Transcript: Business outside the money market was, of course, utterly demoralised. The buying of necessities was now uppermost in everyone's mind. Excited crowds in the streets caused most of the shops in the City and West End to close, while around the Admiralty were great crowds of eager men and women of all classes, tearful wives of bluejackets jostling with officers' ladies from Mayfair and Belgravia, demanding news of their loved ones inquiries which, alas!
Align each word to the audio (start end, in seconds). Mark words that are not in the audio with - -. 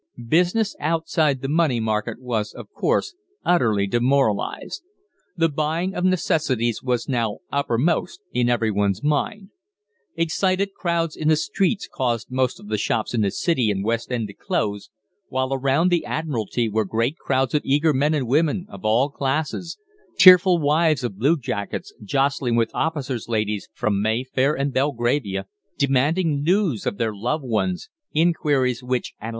Business 0.27 0.75
outside 0.79 1.43
the 1.43 1.47
money 1.47 1.79
market 1.79 2.19
was, 2.19 2.53
of 2.55 2.71
course, 2.71 3.13
utterly 3.45 3.85
demoralised. 3.85 4.81
The 5.37 5.47
buying 5.47 5.93
of 5.93 6.03
necessities 6.03 6.81
was 6.81 7.07
now 7.07 7.37
uppermost 7.51 8.19
in 8.33 8.49
everyone's 8.49 9.03
mind. 9.03 9.49
Excited 10.15 10.73
crowds 10.75 11.15
in 11.15 11.27
the 11.27 11.35
streets 11.35 11.87
caused 11.87 12.31
most 12.31 12.59
of 12.59 12.67
the 12.67 12.79
shops 12.79 13.13
in 13.13 13.21
the 13.21 13.29
City 13.29 13.69
and 13.69 13.85
West 13.85 14.11
End 14.11 14.25
to 14.29 14.33
close, 14.33 14.89
while 15.27 15.53
around 15.53 15.89
the 15.89 16.03
Admiralty 16.03 16.67
were 16.67 16.83
great 16.83 17.19
crowds 17.19 17.53
of 17.53 17.61
eager 17.63 17.93
men 17.93 18.15
and 18.15 18.25
women 18.27 18.65
of 18.69 18.83
all 18.83 19.07
classes, 19.11 19.77
tearful 20.17 20.57
wives 20.57 21.03
of 21.03 21.19
bluejackets 21.19 21.93
jostling 22.03 22.55
with 22.55 22.73
officers' 22.73 23.29
ladies 23.29 23.69
from 23.75 24.01
Mayfair 24.01 24.55
and 24.57 24.73
Belgravia, 24.73 25.45
demanding 25.77 26.41
news 26.43 26.87
of 26.87 26.97
their 26.97 27.13
loved 27.13 27.43
ones 27.45 27.87
inquiries 28.15 28.81
which, 28.81 29.13
alas! 29.21 29.29